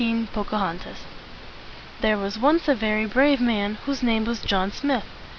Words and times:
POCAHONTAS. 0.33 1.03
There 2.01 2.17
was 2.17 2.39
once 2.39 2.67
a 2.67 2.73
very 2.73 3.05
brave 3.05 3.39
man 3.39 3.75
whose 3.85 4.01
name 4.01 4.25
was 4.25 4.39
John 4.39 4.71
Smith. 4.71 5.05